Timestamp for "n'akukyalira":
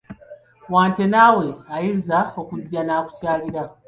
2.83-3.63